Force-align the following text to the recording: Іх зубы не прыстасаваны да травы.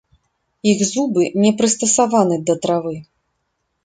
Іх 0.69 0.79
зубы 0.91 1.27
не 1.43 1.51
прыстасаваны 1.59 2.39
да 2.47 2.57
травы. 2.65 2.95